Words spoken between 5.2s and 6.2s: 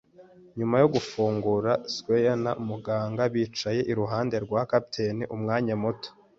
umwanya muto